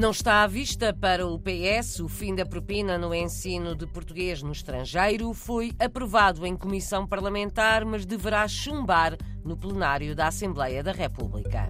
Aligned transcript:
Não 0.00 0.12
está 0.12 0.42
à 0.42 0.46
vista 0.46 0.94
para 0.94 1.26
o 1.26 1.38
PS 1.38 2.00
o 2.00 2.08
fim 2.08 2.34
da 2.34 2.46
propina 2.46 2.96
no 2.96 3.14
ensino 3.14 3.76
de 3.76 3.86
português 3.86 4.42
no 4.42 4.50
estrangeiro. 4.50 5.34
Foi 5.34 5.74
aprovado 5.78 6.46
em 6.46 6.56
comissão 6.56 7.06
parlamentar, 7.06 7.84
mas 7.84 8.06
deverá 8.06 8.48
chumbar 8.48 9.14
no 9.44 9.58
plenário 9.58 10.16
da 10.16 10.28
Assembleia 10.28 10.82
da 10.82 10.90
República. 10.90 11.68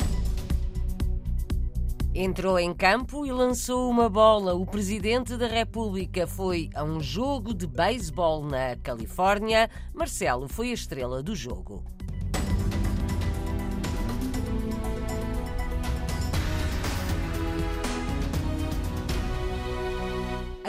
Entrou 2.14 2.57
em 2.57 2.73
campo 2.73 3.27
e 3.27 3.32
lançou 3.32 3.91
uma 3.91 4.09
bola. 4.09 4.55
O 4.55 4.65
presidente 4.65 5.37
da 5.37 5.49
República 5.49 6.25
foi 6.25 6.71
a 6.73 6.85
um 6.85 7.01
jogo 7.01 7.53
de 7.53 7.67
beisebol 7.67 8.45
na 8.45 8.76
Califórnia. 8.76 9.68
Marcelo 9.93 10.46
foi 10.46 10.71
a 10.71 10.75
estrela 10.75 11.21
do 11.21 11.35
jogo. 11.35 11.82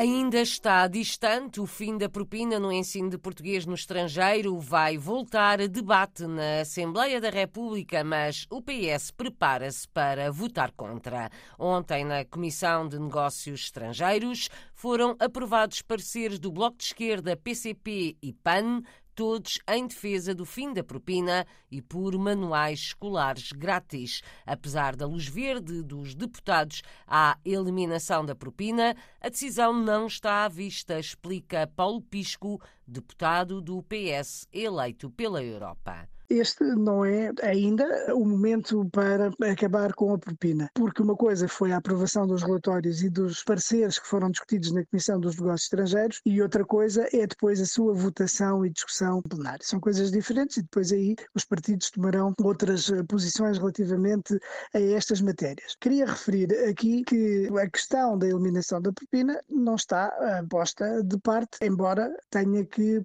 Ainda 0.01 0.39
está 0.39 0.87
distante 0.87 1.61
o 1.61 1.67
fim 1.67 1.95
da 1.95 2.09
propina 2.09 2.59
no 2.59 2.71
ensino 2.71 3.07
de 3.07 3.19
português 3.19 3.67
no 3.67 3.75
estrangeiro. 3.75 4.57
Vai 4.57 4.97
voltar 4.97 5.61
a 5.61 5.67
debate 5.67 6.25
na 6.25 6.61
Assembleia 6.61 7.21
da 7.21 7.29
República, 7.29 8.03
mas 8.03 8.47
o 8.49 8.63
PS 8.63 9.11
prepara-se 9.11 9.87
para 9.87 10.31
votar 10.31 10.71
contra. 10.71 11.29
Ontem, 11.55 12.03
na 12.03 12.25
Comissão 12.25 12.87
de 12.87 12.97
Negócios 12.97 13.65
Estrangeiros, 13.65 14.49
foram 14.73 15.15
aprovados 15.19 15.83
pareceres 15.83 16.39
do 16.39 16.51
Bloco 16.51 16.77
de 16.77 16.85
Esquerda, 16.85 17.37
PCP 17.37 18.17
e 18.23 18.33
PAN 18.33 18.81
todos 19.21 19.59
em 19.67 19.85
defesa 19.85 20.33
do 20.33 20.47
fim 20.47 20.73
da 20.73 20.83
propina 20.83 21.45
e 21.69 21.79
por 21.79 22.17
manuais 22.17 22.79
escolares 22.79 23.51
grátis. 23.51 24.23
Apesar 24.47 24.95
da 24.95 25.05
luz 25.05 25.27
verde 25.27 25.83
dos 25.83 26.15
deputados 26.15 26.81
à 27.05 27.37
eliminação 27.45 28.25
da 28.25 28.33
propina, 28.33 28.95
a 29.21 29.29
decisão 29.29 29.73
não 29.73 30.07
está 30.07 30.45
à 30.45 30.49
vista, 30.49 30.99
explica 30.99 31.67
Paulo 31.67 32.01
Pisco, 32.01 32.59
deputado 32.87 33.61
do 33.61 33.83
PS 33.83 34.47
eleito 34.51 35.11
pela 35.11 35.43
Europa 35.43 36.09
este 36.31 36.63
não 36.63 37.03
é 37.03 37.31
ainda 37.43 38.15
o 38.15 38.25
momento 38.25 38.87
para 38.91 39.31
acabar 39.51 39.93
com 39.93 40.13
a 40.13 40.17
propina, 40.17 40.69
porque 40.73 41.01
uma 41.01 41.15
coisa 41.15 41.47
foi 41.47 41.71
a 41.71 41.77
aprovação 41.77 42.25
dos 42.25 42.41
relatórios 42.41 43.03
e 43.03 43.09
dos 43.09 43.43
pareceres 43.43 43.99
que 43.99 44.07
foram 44.07 44.31
discutidos 44.31 44.71
na 44.71 44.85
Comissão 44.85 45.19
dos 45.19 45.35
Negócios 45.35 45.63
Estrangeiros 45.63 46.21
e 46.25 46.41
outra 46.41 46.63
coisa 46.65 47.07
é 47.11 47.27
depois 47.27 47.59
a 47.59 47.65
sua 47.65 47.93
votação 47.93 48.65
e 48.65 48.69
discussão 48.69 49.21
plenária. 49.21 49.59
São 49.61 49.79
coisas 49.79 50.11
diferentes 50.11 50.57
e 50.57 50.61
depois 50.61 50.91
aí 50.91 51.15
os 51.35 51.45
partidos 51.45 51.91
tomarão 51.91 52.33
outras 52.41 52.89
posições 53.07 53.57
relativamente 53.57 54.39
a 54.73 54.79
estas 54.79 55.21
matérias. 55.21 55.75
Queria 55.79 56.05
referir 56.05 56.51
aqui 56.69 57.03
que 57.03 57.49
a 57.59 57.69
questão 57.69 58.17
da 58.17 58.27
eliminação 58.27 58.81
da 58.81 58.91
propina 58.91 59.41
não 59.49 59.75
está 59.75 60.13
eh, 60.21 60.43
posta 60.49 61.03
de 61.03 61.19
parte, 61.19 61.57
embora 61.61 62.15
tenha 62.29 62.65
que 62.65 63.03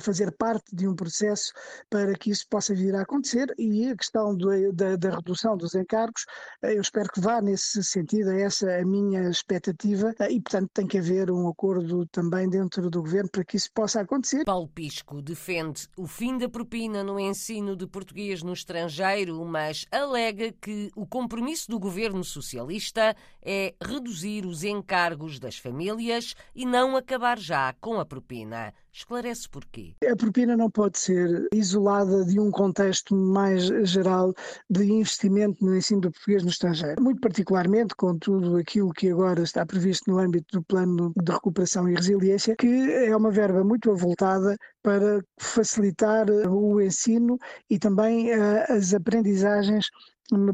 fazer 0.00 0.32
parte 0.32 0.74
de 0.74 0.86
um 0.86 0.94
processo 0.94 1.52
para 1.88 2.14
que 2.14 2.30
isso 2.30 2.46
possa 2.48 2.74
vir 2.74 2.94
a 2.94 3.02
acontecer 3.02 3.54
e 3.58 3.88
a 3.88 3.96
questão 3.96 4.34
do, 4.34 4.72
da, 4.72 4.96
da, 4.96 5.16
redução 5.16 5.56
dos 5.56 5.74
encargos, 5.74 6.24
eh, 6.62 6.76
eu 6.76 6.80
espero 6.80 7.08
que 7.10 7.20
vá 7.20 7.40
nesse 7.40 7.82
sentido, 7.82 8.30
é 8.30 8.42
essa 8.42 8.70
a 8.76 8.84
minha 8.84 9.28
expectativa 9.28 10.14
eh, 10.18 10.32
e, 10.32 10.40
portanto, 10.40 10.70
tem 10.72 10.86
que 10.86 10.98
haver 10.98 11.30
um 11.30 11.48
acordo 11.48 12.06
também 12.06 12.48
dentro 12.48 12.90
do 12.90 13.02
governo 13.02 13.30
para 13.30 13.44
que 13.44 13.56
isso 13.56 13.70
possa 13.72 14.00
acontecer. 14.00 14.44
Paulo 14.44 14.68
Pisco 14.68 15.22
defende 15.22 15.88
o 15.96 16.06
fim 16.06 16.38
da 16.38 16.48
propina 16.48 17.02
no 17.02 17.18
ensino 17.18 17.76
de 17.76 17.86
português 17.86 18.42
no 18.42 18.52
estrangeiro, 18.52 19.44
mas 19.44 19.86
alega 19.90 20.52
que 20.52 20.90
o 20.94 21.06
compromisso 21.06 21.70
do 21.70 21.78
governo 21.78 22.24
socialista 22.24 23.16
é 23.42 23.74
reduzir 23.82 24.44
os 24.44 24.64
encargos 24.64 25.38
das 25.38 25.56
famílias 25.56 26.34
e 26.54 26.64
não 26.64 26.96
acabar 26.96 27.38
já 27.38 27.74
com 27.80 27.98
a 28.00 28.06
propina. 28.06 28.72
Esclarece 28.92 29.48
porquê. 29.68 29.94
A 30.10 30.16
propina 30.16 30.56
não 30.56 30.70
pode 30.70 30.98
ser 30.98 31.46
isolada 31.52 32.24
de 32.24 32.40
um 32.40 32.50
contexto 32.50 33.14
mais 33.14 33.64
geral 33.88 34.34
de 34.68 34.84
investimento 34.84 35.64
no 35.64 35.76
ensino 35.76 36.00
do 36.00 36.10
português 36.10 36.42
no 36.42 36.50
estrangeiro. 36.50 37.02
Muito 37.02 37.20
particularmente 37.20 37.94
com 37.94 38.18
tudo 38.18 38.56
aquilo 38.56 38.92
que 38.92 39.10
agora 39.10 39.42
está 39.42 39.64
previsto 39.64 40.10
no 40.10 40.18
âmbito 40.18 40.58
do 40.58 40.64
plano 40.64 41.12
de 41.22 41.32
recuperação 41.32 41.88
e 41.88 41.94
resiliência, 41.94 42.56
que 42.56 42.66
é 42.66 43.14
uma 43.16 43.30
verba 43.30 43.62
muito 43.62 43.90
avultada 43.90 44.56
para 44.82 45.22
facilitar 45.38 46.30
o 46.30 46.80
ensino 46.80 47.38
e 47.68 47.78
também 47.78 48.30
uh, 48.30 48.72
as 48.72 48.94
aprendizagens 48.94 49.88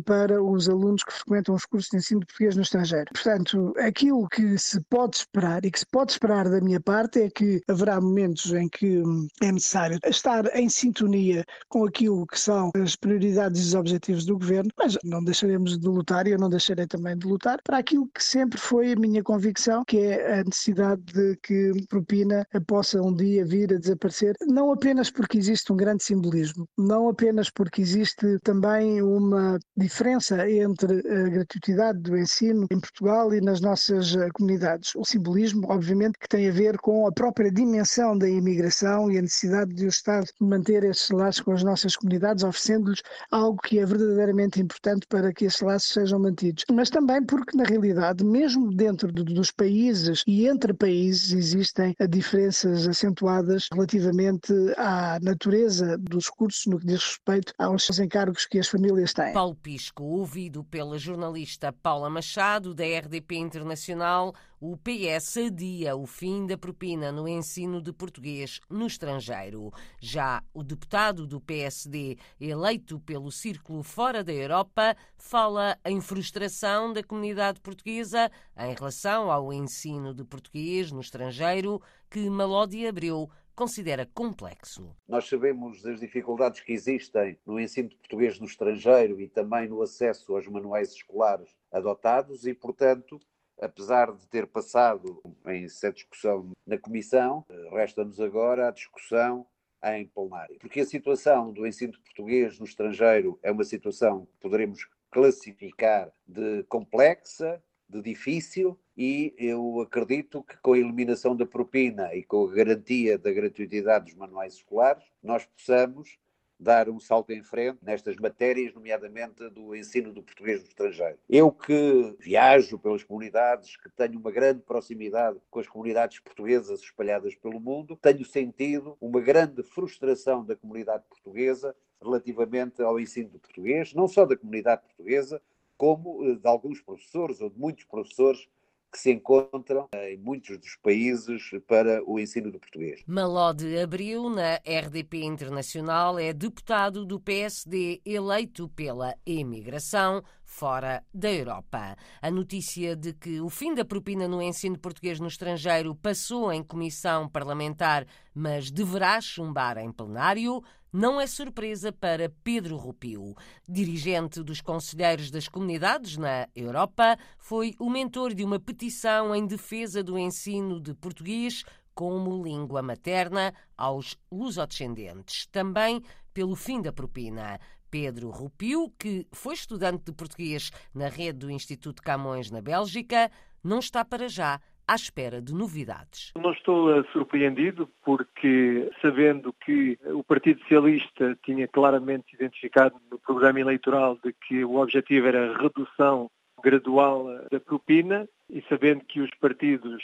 para 0.04 0.42
os 0.42 0.68
alunos 0.68 1.02
que 1.02 1.12
frequentam 1.12 1.54
os 1.54 1.66
cursos 1.66 1.88
de 1.90 1.96
ensino 1.96 2.20
de 2.20 2.26
português 2.26 2.56
no 2.56 2.62
estrangeiro. 2.62 3.06
Portanto, 3.12 3.74
aquilo 3.78 4.28
que 4.28 4.56
se 4.58 4.80
pode 4.88 5.16
esperar 5.16 5.64
e 5.64 5.70
que 5.70 5.78
se 5.78 5.86
pode 5.86 6.12
esperar 6.12 6.48
da 6.48 6.60
minha 6.60 6.80
parte 6.80 7.22
é 7.22 7.30
que 7.30 7.60
haverá 7.68 8.00
momentos 8.00 8.52
em 8.52 8.68
que 8.68 8.98
hum, 8.98 9.26
é 9.42 9.50
necessário 9.50 9.98
estar 10.06 10.44
em 10.56 10.68
sintonia 10.68 11.44
com 11.68 11.84
aquilo 11.84 12.26
que 12.26 12.38
são 12.38 12.70
as 12.82 12.96
prioridades 12.96 13.60
e 13.60 13.64
os 13.66 13.74
objetivos 13.74 14.24
do 14.24 14.38
governo, 14.38 14.70
mas 14.78 14.96
não 15.04 15.22
deixaremos 15.22 15.78
de 15.78 15.88
lutar 15.88 16.26
e 16.26 16.30
eu 16.30 16.38
não 16.38 16.48
deixarei 16.48 16.86
também 16.86 17.16
de 17.16 17.26
lutar 17.26 17.58
para 17.64 17.78
aquilo 17.78 18.08
que 18.14 18.22
sempre 18.22 18.58
foi 18.58 18.92
a 18.92 18.96
minha 18.96 19.22
convicção, 19.22 19.82
que 19.86 19.98
é 19.98 20.40
a 20.40 20.44
necessidade 20.44 21.02
de 21.02 21.36
que 21.42 21.72
propina 21.88 22.46
possa 22.66 23.00
um 23.00 23.14
dia 23.14 23.44
vir 23.44 23.72
a 23.72 23.78
desaparecer, 23.78 24.34
não 24.46 24.72
apenas 24.72 25.10
porque 25.10 25.38
existe 25.38 25.72
um 25.72 25.76
grande 25.76 26.02
simbolismo, 26.02 26.68
não 26.76 27.08
apenas 27.08 27.50
porque 27.50 27.80
existe 27.80 28.38
também 28.42 29.02
uma 29.02 29.58
diferença 29.76 30.48
entre 30.48 31.00
a 31.00 31.28
gratuitidade 31.28 31.98
do 31.98 32.16
ensino 32.16 32.66
em 32.70 32.78
Portugal 32.78 33.34
e 33.34 33.40
nas 33.40 33.60
nossas 33.60 34.14
eh, 34.14 34.28
comunidades. 34.32 34.94
O 34.94 35.04
simbolismo, 35.04 35.66
obviamente, 35.68 36.16
que 36.18 36.28
tem 36.28 36.48
a 36.48 36.52
ver 36.52 36.78
com 36.78 37.06
a 37.06 37.12
própria 37.12 37.50
dimensão 37.50 38.16
da 38.16 38.28
imigração 38.28 39.10
e 39.10 39.18
a 39.18 39.22
necessidade 39.22 39.74
de 39.74 39.84
o 39.86 39.88
Estado 39.88 40.26
manter 40.40 40.84
esses 40.84 41.10
laços 41.10 41.40
com 41.40 41.52
as 41.52 41.64
nossas 41.64 41.96
comunidades, 41.96 42.44
oferecendo-lhes 42.44 43.02
algo 43.32 43.58
que 43.62 43.80
é 43.80 43.84
verdadeiramente 43.84 44.60
importante 44.60 45.06
para 45.08 45.32
que 45.32 45.46
esses 45.46 45.60
laços 45.60 45.92
sejam 45.92 46.20
mantidos. 46.20 46.64
Mas 46.72 46.88
também 46.88 47.24
porque, 47.24 47.56
na 47.56 47.64
realidade, 47.64 48.24
mesmo 48.24 48.72
dentro 48.72 49.10
dos 49.10 49.50
países 49.50 50.22
e 50.26 50.46
entre 50.46 50.72
países, 50.72 51.32
existem 51.32 51.96
diferenças 52.08 52.86
acentuadas 52.86 53.66
relativamente 53.72 54.52
à 54.76 55.18
natureza 55.20 55.98
dos 55.98 56.28
cursos 56.28 56.66
no 56.66 56.78
que 56.78 56.86
diz 56.86 57.02
respeito 57.02 57.52
aos 57.58 57.98
encargos 57.98 58.46
que 58.46 58.60
as 58.60 58.68
famílias 58.68 59.12
têm. 59.12 59.32
Paulo 59.32 59.53
Pisco, 59.54 60.02
ouvido 60.02 60.64
pela 60.64 60.98
jornalista 60.98 61.72
Paula 61.72 62.10
Machado, 62.10 62.74
da 62.74 62.84
RDP 62.84 63.36
Internacional, 63.36 64.34
o 64.60 64.76
PS 64.76 65.36
adia 65.48 65.94
o 65.94 66.06
fim 66.06 66.46
da 66.46 66.56
propina 66.56 67.12
no 67.12 67.28
ensino 67.28 67.82
de 67.82 67.92
português 67.92 68.60
no 68.70 68.86
estrangeiro. 68.86 69.70
Já 70.00 70.42
o 70.54 70.62
deputado 70.62 71.26
do 71.26 71.40
PSD, 71.40 72.16
eleito 72.40 72.98
pelo 73.00 73.30
Círculo 73.30 73.82
Fora 73.82 74.24
da 74.24 74.32
Europa, 74.32 74.96
fala 75.16 75.78
em 75.84 76.00
frustração 76.00 76.92
da 76.92 77.02
comunidade 77.02 77.60
portuguesa 77.60 78.30
em 78.56 78.74
relação 78.74 79.30
ao 79.30 79.52
ensino 79.52 80.14
de 80.14 80.24
português 80.24 80.90
no 80.90 81.00
estrangeiro 81.00 81.80
que 82.10 82.30
Malodi 82.30 82.86
abriu 82.86 83.28
considera 83.54 84.06
complexo. 84.06 84.94
Nós 85.08 85.28
sabemos 85.28 85.82
das 85.82 86.00
dificuldades 86.00 86.60
que 86.60 86.72
existem 86.72 87.38
no 87.46 87.58
ensino 87.60 87.88
de 87.88 87.96
português 87.96 88.38
no 88.38 88.46
estrangeiro 88.46 89.20
e 89.20 89.28
também 89.28 89.68
no 89.68 89.80
acesso 89.82 90.34
aos 90.34 90.46
manuais 90.48 90.92
escolares 90.92 91.54
adotados 91.72 92.46
e, 92.46 92.54
portanto, 92.54 93.20
apesar 93.60 94.12
de 94.12 94.26
ter 94.28 94.46
passado 94.46 95.22
em 95.46 95.64
essa 95.64 95.92
discussão 95.92 96.50
na 96.66 96.78
Comissão, 96.78 97.44
resta-nos 97.70 98.20
agora 98.20 98.68
a 98.68 98.72
discussão 98.72 99.46
em 99.84 100.06
plenário. 100.06 100.58
Porque 100.58 100.80
a 100.80 100.86
situação 100.86 101.52
do 101.52 101.66
ensino 101.66 101.92
de 101.92 102.00
português 102.00 102.58
no 102.58 102.64
estrangeiro 102.64 103.38
é 103.42 103.52
uma 103.52 103.64
situação 103.64 104.26
que 104.26 104.40
poderemos 104.40 104.88
classificar 105.10 106.10
de 106.26 106.64
complexa, 106.64 107.62
de 107.88 108.02
difícil 108.02 108.78
e 108.96 109.34
eu 109.36 109.80
acredito 109.80 110.42
que 110.42 110.56
com 110.58 110.72
a 110.72 110.78
eliminação 110.78 111.36
da 111.36 111.46
propina 111.46 112.14
e 112.14 112.22
com 112.22 112.44
a 112.44 112.52
garantia 112.52 113.18
da 113.18 113.32
gratuitidade 113.32 114.06
dos 114.06 114.14
manuais 114.14 114.54
escolares, 114.54 115.04
nós 115.22 115.44
possamos 115.46 116.18
dar 116.58 116.88
um 116.88 117.00
salto 117.00 117.30
em 117.30 117.42
frente 117.42 117.78
nestas 117.82 118.16
matérias, 118.16 118.72
nomeadamente 118.72 119.48
do 119.50 119.74
ensino 119.74 120.12
do 120.12 120.22
português 120.22 120.60
no 120.62 120.68
estrangeiro. 120.68 121.18
Eu 121.28 121.50
que 121.50 122.16
viajo 122.20 122.78
pelas 122.78 123.02
comunidades, 123.02 123.76
que 123.76 123.90
tenho 123.90 124.18
uma 124.18 124.30
grande 124.30 124.62
proximidade 124.62 125.38
com 125.50 125.60
as 125.60 125.68
comunidades 125.68 126.20
portuguesas 126.20 126.80
espalhadas 126.80 127.34
pelo 127.34 127.60
mundo, 127.60 127.98
tenho 128.00 128.24
sentido 128.24 128.96
uma 129.00 129.20
grande 129.20 129.62
frustração 129.62 130.44
da 130.44 130.56
comunidade 130.56 131.04
portuguesa 131.08 131.74
relativamente 132.00 132.82
ao 132.82 133.00
ensino 133.00 133.30
do 133.30 133.38
português, 133.38 133.94
não 133.94 134.06
só 134.06 134.24
da 134.24 134.36
comunidade 134.36 134.82
portuguesa, 134.82 135.40
como 135.84 136.24
eh, 136.24 136.36
de 136.36 136.48
alguns 136.48 136.80
professores 136.80 137.42
ou 137.42 137.50
de 137.50 137.58
muitos 137.58 137.84
professores 137.84 138.48
que 138.90 138.98
se 138.98 139.12
encontram 139.12 139.88
em 139.92 140.16
muitos 140.16 140.56
dos 140.56 140.76
países 140.76 141.50
para 141.66 142.02
o 142.06 142.18
ensino 142.18 142.50
do 142.50 142.58
português. 142.58 143.02
Malode 143.06 143.76
Abril, 143.76 144.30
na 144.30 144.54
RDP 144.64 145.24
Internacional, 145.24 146.18
é 146.18 146.32
deputado 146.32 147.04
do 147.04 147.20
PSD 147.20 148.00
eleito 148.06 148.66
pela 148.68 149.14
imigração, 149.26 150.22
fora 150.44 151.04
da 151.12 151.32
Europa. 151.32 151.96
A 152.20 152.30
notícia 152.30 152.94
de 152.94 153.12
que 153.12 153.40
o 153.40 153.48
fim 153.48 153.74
da 153.74 153.84
propina 153.84 154.28
no 154.28 154.40
ensino 154.40 154.78
português 154.78 155.18
no 155.18 155.26
estrangeiro 155.26 155.94
passou 155.94 156.52
em 156.52 156.62
comissão 156.62 157.28
parlamentar, 157.28 158.06
mas 158.34 158.70
deverá 158.70 159.20
chumbar 159.20 159.78
em 159.78 159.90
plenário, 159.90 160.62
não 160.92 161.20
é 161.20 161.26
surpresa 161.26 161.92
para 161.92 162.32
Pedro 162.44 162.76
Rupio. 162.76 163.34
Dirigente 163.68 164.42
dos 164.44 164.60
Conselheiros 164.60 165.28
das 165.28 165.48
Comunidades 165.48 166.16
na 166.16 166.48
Europa, 166.54 167.18
foi 167.36 167.74
o 167.80 167.90
mentor 167.90 168.32
de 168.32 168.44
uma 168.44 168.60
petição 168.60 169.34
em 169.34 169.44
defesa 169.44 170.04
do 170.04 170.16
ensino 170.16 170.80
de 170.80 170.94
português 170.94 171.64
como 171.94 172.42
língua 172.42 172.82
materna 172.82 173.54
aos 173.76 174.16
lusodescendentes, 174.30 175.46
também 175.46 176.00
pelo 176.32 176.56
fim 176.56 176.80
da 176.80 176.92
propina. 176.92 177.58
Pedro 177.94 178.28
Rupio, 178.28 178.90
que 178.98 179.24
foi 179.32 179.54
estudante 179.54 180.06
de 180.06 180.12
português 180.12 180.72
na 180.92 181.06
rede 181.06 181.38
do 181.38 181.48
Instituto 181.48 182.02
Camões 182.02 182.50
na 182.50 182.60
Bélgica, 182.60 183.30
não 183.62 183.78
está 183.78 184.04
para 184.04 184.28
já 184.28 184.58
à 184.84 184.96
espera 184.96 185.40
de 185.40 185.54
novidades. 185.54 186.32
Não 186.36 186.50
estou 186.50 187.04
surpreendido 187.12 187.88
porque, 188.04 188.90
sabendo 189.00 189.52
que 189.64 189.96
o 190.06 190.24
Partido 190.24 190.58
Socialista 190.62 191.38
tinha 191.44 191.68
claramente 191.68 192.34
identificado 192.34 192.96
no 193.08 193.16
programa 193.20 193.60
eleitoral 193.60 194.18
de 194.24 194.32
que 194.32 194.64
o 194.64 194.74
objetivo 194.80 195.28
era 195.28 195.52
a 195.52 195.56
redução 195.56 196.28
gradual 196.64 197.26
da 197.48 197.60
propina 197.60 198.28
e 198.50 198.60
sabendo 198.68 199.04
que 199.04 199.20
os 199.20 199.30
partidos 199.40 200.02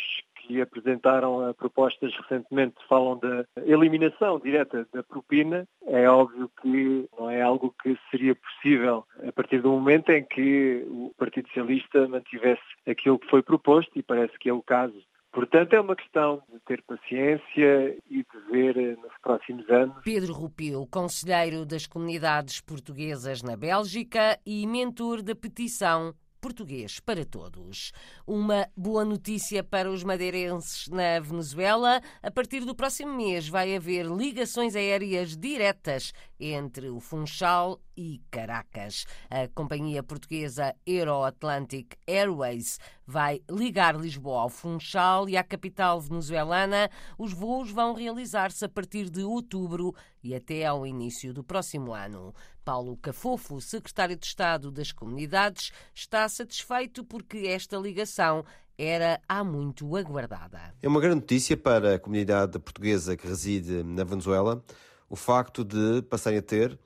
que 0.51 0.61
apresentaram 0.61 1.55
propostas 1.55 2.13
recentemente 2.17 2.75
falam 2.89 3.17
da 3.19 3.45
eliminação 3.65 4.41
direta 4.41 4.85
da 4.93 5.01
propina, 5.01 5.65
é 5.87 6.11
óbvio 6.11 6.51
que 6.61 7.09
não 7.17 7.31
é 7.31 7.41
algo 7.41 7.73
que 7.81 7.97
seria 8.11 8.35
possível 8.35 9.05
a 9.27 9.31
partir 9.31 9.63
do 9.63 9.71
momento 9.71 10.11
em 10.11 10.25
que 10.25 10.85
o 10.89 11.13
Partido 11.17 11.47
Socialista 11.49 12.09
mantivesse 12.09 12.63
aquilo 12.85 13.19
que 13.21 13.31
foi 13.31 13.43
proposto 13.43 13.93
e 13.95 14.03
parece 14.03 14.37
que 14.41 14.49
é 14.49 14.53
o 14.53 14.63
caso 14.63 14.99
Portanto, 15.33 15.75
é 15.75 15.81
uma 15.81 15.95
questão 15.95 16.43
de 16.53 16.59
ter 16.67 16.83
paciência 16.83 17.97
e 18.11 18.17
de 18.17 18.51
ver 18.51 18.99
nos 18.99 19.13
próximos 19.23 19.69
anos. 19.71 19.95
Pedro 20.03 20.33
Rupil, 20.33 20.89
conselheiro 20.91 21.65
das 21.65 21.87
comunidades 21.87 22.61
portuguesas 22.61 23.41
na 23.41 23.57
Bélgica 23.57 24.37
e 24.45 24.67
mentor 24.67 25.23
da 25.23 25.37
petição 25.37 26.13
português 26.41 26.99
para 26.99 27.25
todos. 27.25 27.93
Uma 28.27 28.69
boa 28.77 29.05
notícia 29.05 29.63
para 29.63 29.91
os 29.91 30.03
madeirenses 30.03 30.89
na 30.89 31.21
Venezuela. 31.21 32.01
A 32.23 32.31
partir 32.31 32.65
do 32.65 32.75
próximo 32.75 33.15
mês 33.15 33.49
vai 33.49 33.77
haver 33.77 34.07
ligações 34.07 34.75
aéreas 34.75 35.37
diretas 35.37 36.13
entre 36.41 36.89
o 36.89 36.99
Funchal 36.99 37.81
e 37.97 38.21
Caracas. 38.31 39.05
A 39.29 39.47
companhia 39.49 40.03
portuguesa 40.03 40.75
Euroatlantic 40.87 41.97
Airways 42.07 42.79
vai 43.07 43.43
ligar 43.51 43.95
Lisboa 43.95 44.43
ao 44.43 44.49
Funchal 44.49 45.29
e 45.29 45.37
à 45.37 45.45
capital 45.45 46.01
venezuelana. 46.01 46.91
Os 47.19 47.33
voos 47.33 47.71
vão 47.71 47.95
realizar-se 47.95 48.65
a 48.65 48.69
partir 48.69 49.11
de 49.11 49.23
outubro 49.23 49.95
e 50.23 50.35
até 50.35 50.65
ao 50.65 50.87
início 50.87 51.35
do 51.35 51.45
próximo 51.45 51.93
ano. 51.93 52.35
Paulo 52.65 52.97
Cafofo, 52.97 53.61
secretário 53.61 54.17
de 54.17 54.27
Estado 54.27 54.71
das 54.71 54.93
Comunidades, 54.93 55.73
está 55.95 56.29
satisfeito 56.29 57.05
porque 57.05 57.39
esta 57.49 57.77
ligação 57.77 58.45
era 58.81 59.21
há 59.29 59.45
muito 59.45 59.95
aguardada. 59.95 60.73
É 60.83 60.89
uma 60.89 61.01
grande 61.01 61.17
notícia 61.17 61.55
para 61.55 61.97
a 61.97 61.99
comunidade 61.99 62.59
portuguesa 62.59 63.15
que 63.15 63.27
reside 63.27 63.83
na 63.83 64.05
Venezuela 64.05 64.65
o 65.11 65.17
facto 65.17 65.65
de 65.65 66.01
passarem 66.03 66.39
a 66.39 66.43
ter 66.43 66.79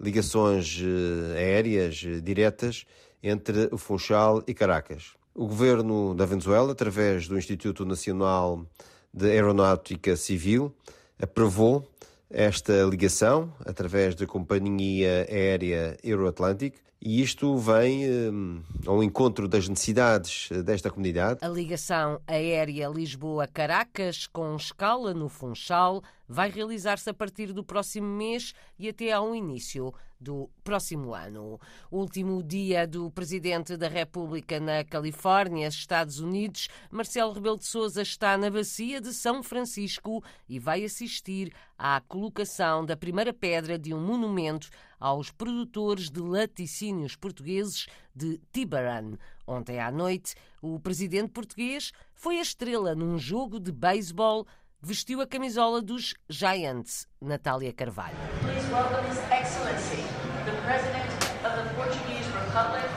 ligações 0.00 0.80
eh, 0.80 1.36
aéreas 1.36 2.02
eh, 2.06 2.20
diretas 2.20 2.86
entre 3.22 3.68
o 3.72 3.76
Funchal 3.76 4.42
e 4.46 4.54
Caracas. 4.54 5.14
O 5.34 5.46
governo 5.46 6.14
da 6.14 6.24
Venezuela, 6.24 6.72
através 6.72 7.26
do 7.26 7.36
Instituto 7.36 7.84
Nacional 7.84 8.64
de 9.12 9.30
Aeronáutica 9.30 10.16
Civil, 10.16 10.74
aprovou 11.20 11.88
esta 12.30 12.84
ligação 12.84 13.52
através 13.64 14.14
da 14.14 14.26
companhia 14.26 15.26
aérea 15.28 15.96
Euroatlantic 16.02 16.76
e 17.04 17.20
isto 17.20 17.56
vem 17.58 18.08
um, 18.08 18.62
ao 18.86 19.02
encontro 19.02 19.48
das 19.48 19.68
necessidades 19.68 20.48
desta 20.64 20.88
comunidade. 20.88 21.40
A 21.42 21.48
ligação 21.48 22.20
aérea 22.28 22.88
Lisboa-Caracas, 22.88 24.28
com 24.28 24.54
escala 24.54 25.12
no 25.12 25.28
Funchal, 25.28 26.00
vai 26.28 26.50
realizar-se 26.50 27.10
a 27.10 27.14
partir 27.14 27.52
do 27.52 27.64
próximo 27.64 28.06
mês 28.06 28.54
e 28.78 28.88
até 28.88 29.12
ao 29.12 29.34
início 29.34 29.92
do 30.22 30.48
próximo 30.62 31.14
ano. 31.14 31.60
Último 31.90 32.42
dia 32.42 32.86
do 32.86 33.10
Presidente 33.10 33.76
da 33.76 33.88
República 33.88 34.60
na 34.60 34.84
Califórnia, 34.84 35.66
Estados 35.66 36.20
Unidos, 36.20 36.68
Marcelo 36.90 37.32
Rebelo 37.32 37.58
de 37.58 37.66
Sousa 37.66 38.02
está 38.02 38.38
na 38.38 38.48
bacia 38.48 39.00
de 39.00 39.12
São 39.12 39.42
Francisco 39.42 40.22
e 40.48 40.58
vai 40.58 40.84
assistir 40.84 41.52
à 41.76 42.00
colocação 42.00 42.86
da 42.86 42.96
primeira 42.96 43.32
pedra 43.32 43.76
de 43.76 43.92
um 43.92 44.00
monumento 44.00 44.70
aos 45.00 45.32
produtores 45.32 46.08
de 46.08 46.20
laticínios 46.20 47.16
portugueses 47.16 47.88
de 48.14 48.40
Tibaran. 48.52 49.18
Ontem 49.44 49.80
à 49.80 49.90
noite, 49.90 50.36
o 50.62 50.78
presidente 50.78 51.32
português 51.32 51.90
foi 52.14 52.38
a 52.38 52.42
estrela 52.42 52.94
num 52.94 53.18
jogo 53.18 53.58
de 53.58 53.72
beisebol, 53.72 54.46
vestiu 54.82 55.20
a 55.20 55.26
camisola 55.26 55.80
dos 55.80 56.12
Giants, 56.28 57.06
Natália 57.20 57.72
Carvalho. 57.72 58.16
Please 58.40 58.68
welcome 58.72 59.08
His 59.08 59.18
Excellency, 59.30 60.02
the 60.44 60.50
President 60.66 61.08
of 61.46 61.56
the 61.56 61.74
Portuguese 61.76 62.26
Republic, 62.32 62.88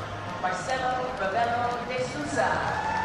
Marcelo 0.42 1.06
Rebelo 1.20 1.78
de 1.88 2.04
Sousa. 2.12 2.96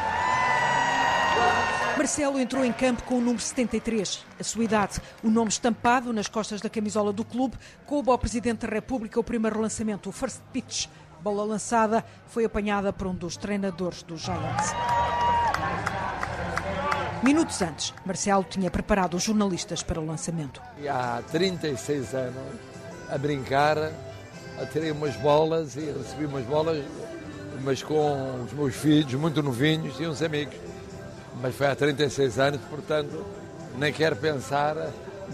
Marcelo 1.98 2.40
entrou 2.40 2.64
em 2.64 2.72
campo 2.72 3.02
com 3.02 3.16
o 3.16 3.20
número 3.20 3.42
73, 3.42 4.24
a 4.38 4.42
sua 4.44 4.64
idade. 4.64 4.98
O 5.22 5.28
nome 5.28 5.50
estampado 5.50 6.10
nas 6.14 6.28
costas 6.28 6.62
da 6.62 6.70
camisola 6.70 7.12
do 7.12 7.22
clube 7.24 7.58
coube 7.84 8.10
ao 8.10 8.18
Presidente 8.18 8.66
da 8.66 8.72
República 8.72 9.20
o 9.20 9.24
primeiro 9.24 9.60
lançamento, 9.60 10.08
o 10.08 10.12
first 10.12 10.40
pitch. 10.54 10.86
Bola 11.20 11.44
lançada 11.44 12.02
foi 12.28 12.46
apanhada 12.46 12.94
por 12.94 13.06
um 13.06 13.14
dos 13.14 13.36
treinadores 13.36 14.02
do 14.02 14.16
Giants. 14.16 14.72
Minutos 17.22 17.60
antes, 17.60 17.94
Marcelo 18.04 18.44
tinha 18.48 18.70
preparado 18.70 19.14
os 19.14 19.22
jornalistas 19.22 19.82
para 19.82 20.00
o 20.00 20.06
lançamento. 20.06 20.60
Há 20.88 21.22
36 21.30 22.14
anos, 22.14 22.36
a 23.10 23.18
brincar, 23.18 23.76
a 23.78 24.66
terem 24.66 24.92
umas 24.92 25.16
bolas 25.16 25.76
e 25.76 25.80
recebi 25.80 26.24
umas 26.26 26.44
bolas, 26.44 26.84
mas 27.62 27.82
com 27.82 28.44
os 28.44 28.52
meus 28.52 28.74
filhos 28.74 29.14
muito 29.14 29.42
novinhos 29.42 30.00
e 30.00 30.06
uns 30.06 30.22
amigos 30.22 30.56
mas 31.40 31.54
foi 31.54 31.66
há 31.66 31.74
36 31.74 32.38
anos, 32.38 32.60
portanto, 32.68 33.24
nem 33.78 33.92
quero 33.92 34.16
pensar 34.16 34.76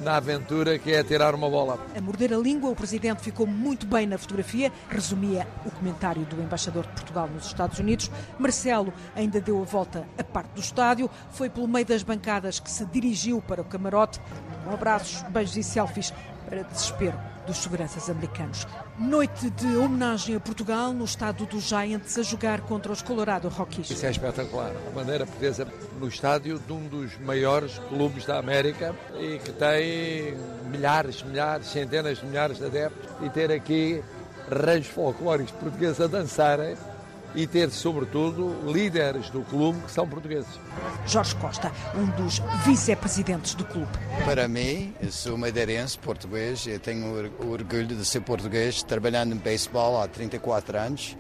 na 0.02 0.16
aventura 0.16 0.78
que 0.78 0.92
é 0.92 1.02
tirar 1.02 1.34
uma 1.34 1.48
bola. 1.48 1.78
A 1.96 2.00
morder 2.00 2.32
a 2.32 2.36
língua, 2.36 2.70
o 2.70 2.76
presidente 2.76 3.22
ficou 3.22 3.46
muito 3.46 3.86
bem 3.86 4.06
na 4.06 4.18
fotografia, 4.18 4.72
resumia 4.88 5.46
o 5.64 5.70
comentário 5.70 6.24
do 6.24 6.40
embaixador 6.40 6.86
de 6.86 6.92
Portugal 6.92 7.28
nos 7.28 7.46
Estados 7.46 7.78
Unidos. 7.78 8.10
Marcelo 8.38 8.92
ainda 9.14 9.40
deu 9.40 9.60
a 9.60 9.64
volta 9.64 10.06
à 10.18 10.24
parte 10.24 10.50
do 10.50 10.60
estádio, 10.60 11.10
foi 11.30 11.48
pelo 11.48 11.68
meio 11.68 11.86
das 11.86 12.02
bancadas 12.02 12.60
que 12.60 12.70
se 12.70 12.84
dirigiu 12.86 13.40
para 13.40 13.62
o 13.62 13.64
camarote, 13.64 14.20
com 14.64 14.72
abraços, 14.72 15.22
beijos 15.30 15.56
e 15.56 15.62
selfies, 15.62 16.12
para 16.48 16.62
desespero 16.62 17.35
dos 17.46 17.58
seguranças 17.58 18.10
americanos. 18.10 18.66
Noite 18.98 19.48
de 19.50 19.76
homenagem 19.76 20.34
a 20.34 20.40
Portugal 20.40 20.92
no 20.92 21.04
estado 21.04 21.46
dos 21.46 21.64
Giants 21.64 22.18
a 22.18 22.22
jogar 22.22 22.60
contra 22.62 22.92
os 22.92 23.00
Colorado 23.00 23.48
Rockies. 23.48 23.90
Isso 23.90 24.04
é 24.04 24.10
espetacular. 24.10 24.72
A 24.88 24.90
bandeira 24.90 25.24
portuguesa 25.24 25.66
no 26.00 26.08
estádio 26.08 26.58
de 26.58 26.72
um 26.72 26.86
dos 26.88 27.16
maiores 27.18 27.78
clubes 27.88 28.26
da 28.26 28.38
América 28.38 28.94
e 29.18 29.38
que 29.38 29.52
tem 29.52 30.36
milhares, 30.70 31.22
milhares, 31.22 31.68
centenas 31.68 32.18
de 32.18 32.26
milhares 32.26 32.58
de 32.58 32.64
adeptos 32.64 33.08
e 33.22 33.30
ter 33.30 33.52
aqui 33.52 34.02
reis 34.50 34.86
folclóricos 34.86 35.52
portugueses 35.52 36.00
a 36.00 36.06
dançarem 36.06 36.76
e 37.36 37.46
ter, 37.46 37.70
sobretudo, 37.70 38.56
líderes 38.66 39.28
do 39.28 39.42
clube 39.42 39.78
que 39.82 39.92
são 39.92 40.08
portugueses. 40.08 40.48
Jorge 41.06 41.36
Costa, 41.36 41.70
um 41.94 42.06
dos 42.22 42.40
vice-presidentes 42.64 43.54
do 43.54 43.64
clube. 43.64 43.92
Para 44.24 44.48
mim, 44.48 44.94
sou 45.10 45.36
madeirense, 45.36 45.98
português, 45.98 46.66
eu 46.66 46.80
tenho 46.80 47.30
o 47.38 47.50
orgulho 47.50 47.94
de 47.94 48.04
ser 48.04 48.20
português, 48.20 48.82
trabalhando 48.82 49.34
em 49.34 49.38
beisebol 49.38 50.00
há 50.00 50.08
34 50.08 50.78
anos. 50.78 51.16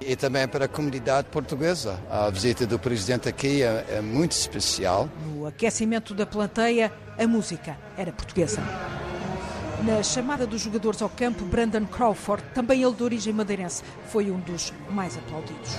E 0.00 0.16
também 0.16 0.48
para 0.48 0.64
a 0.64 0.68
comunidade 0.68 1.28
portuguesa. 1.28 2.00
A 2.10 2.28
visita 2.28 2.66
do 2.66 2.76
presidente 2.76 3.28
aqui 3.28 3.62
é, 3.62 3.86
é 3.88 4.00
muito 4.00 4.32
especial. 4.32 5.08
No 5.24 5.46
aquecimento 5.46 6.12
da 6.12 6.26
plateia, 6.26 6.92
a 7.16 7.26
música 7.26 7.76
era 7.96 8.10
portuguesa. 8.10 8.60
Na 9.84 10.00
chamada 10.00 10.46
dos 10.46 10.60
jogadores 10.60 11.02
ao 11.02 11.08
campo, 11.08 11.44
Brandon 11.44 11.84
Crawford, 11.84 12.44
também 12.54 12.84
ele 12.84 12.94
de 12.94 13.02
origem 13.02 13.32
madeirense, 13.32 13.82
foi 14.06 14.30
um 14.30 14.38
dos 14.38 14.72
mais 14.88 15.16
aplaudidos. 15.18 15.74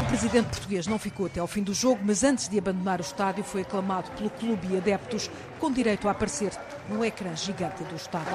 O 0.00 0.08
presidente 0.08 0.48
português 0.48 0.86
não 0.88 0.98
ficou 0.98 1.26
até 1.26 1.38
ao 1.38 1.46
fim 1.46 1.62
do 1.62 1.72
jogo, 1.72 2.00
mas 2.04 2.24
antes 2.24 2.48
de 2.48 2.58
abandonar 2.58 2.98
o 2.98 3.02
estádio 3.02 3.44
foi 3.44 3.62
aclamado 3.62 4.10
pelo 4.12 4.30
clube 4.30 4.66
e 4.72 4.76
adeptos, 4.76 5.30
com 5.60 5.70
direito 5.70 6.08
a 6.08 6.10
aparecer 6.10 6.50
no 6.88 7.04
ecrã 7.04 7.36
gigante 7.36 7.84
do 7.84 7.94
estádio. 7.94 8.32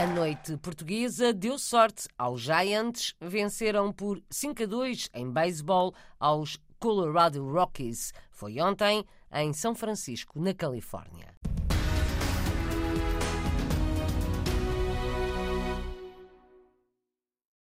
A 0.00 0.06
noite 0.14 0.56
portuguesa 0.58 1.32
deu 1.32 1.58
sorte 1.58 2.06
aos 2.16 2.42
Giants, 2.42 3.16
venceram 3.20 3.92
por 3.92 4.22
5 4.30 4.62
a 4.62 4.66
2 4.66 5.10
em 5.12 5.28
beisebol 5.28 5.92
aos 6.20 6.56
Colorado 6.78 7.44
Rockies. 7.44 8.12
Foi 8.30 8.60
ontem 8.60 9.04
em 9.32 9.52
São 9.52 9.74
Francisco, 9.74 10.40
na 10.40 10.54
Califórnia. 10.54 11.34